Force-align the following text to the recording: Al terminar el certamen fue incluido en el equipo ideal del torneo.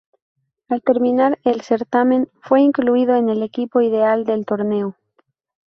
Al 0.67 0.81
terminar 0.81 1.37
el 1.43 1.61
certamen 1.61 2.27
fue 2.41 2.61
incluido 2.63 3.15
en 3.17 3.29
el 3.29 3.43
equipo 3.43 3.81
ideal 3.81 4.25
del 4.25 4.47
torneo. 4.47 4.95